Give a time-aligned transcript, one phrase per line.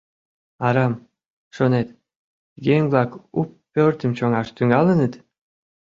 [0.67, 0.93] Арам,
[1.55, 1.87] шонет,
[2.75, 3.41] еҥ-влак у
[3.73, 5.13] пӧртым чоҥаш тӱҥалыныт?